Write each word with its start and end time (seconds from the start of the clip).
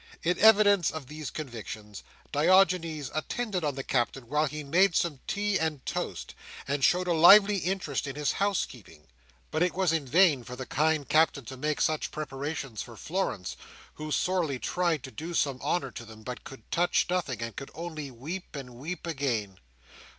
In 0.23 0.39
evidence 0.39 0.89
of 0.89 1.05
these 1.05 1.29
convictions, 1.29 2.01
Diogenes 2.31 3.11
attended 3.13 3.63
on 3.63 3.75
the 3.75 3.83
Captain 3.83 4.27
while 4.27 4.47
he 4.47 4.63
made 4.63 4.95
some 4.95 5.19
tea 5.27 5.59
and 5.59 5.85
toast, 5.85 6.33
and 6.67 6.83
showed 6.83 7.05
a 7.07 7.13
lively 7.13 7.57
interest 7.57 8.07
in 8.07 8.15
his 8.15 8.31
housekeeping. 8.31 9.05
But 9.51 9.61
it 9.61 9.75
was 9.75 9.93
in 9.93 10.07
vain 10.07 10.43
for 10.43 10.55
the 10.55 10.65
kind 10.65 11.07
Captain 11.07 11.45
to 11.45 11.55
make 11.55 11.81
such 11.81 12.09
preparations 12.09 12.81
for 12.81 12.97
Florence, 12.97 13.55
who 13.93 14.09
sorely 14.11 14.57
tried 14.57 15.03
to 15.03 15.11
do 15.11 15.35
some 15.35 15.61
honour 15.61 15.91
to 15.91 16.03
them, 16.03 16.23
but 16.23 16.43
could 16.43 16.71
touch 16.71 17.05
nothing, 17.07 17.39
and 17.43 17.55
could 17.55 17.69
only 17.75 18.09
weep 18.09 18.55
and 18.55 18.71
weep 18.71 19.05
again. 19.05 19.59